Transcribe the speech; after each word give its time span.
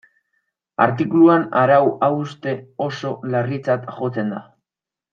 Artikuluan 0.85 1.45
arau 1.65 1.79
hauste 2.09 2.57
oso 2.89 3.15
larritzat 3.37 3.89
jotzen 3.99 4.35
da. 4.39 4.43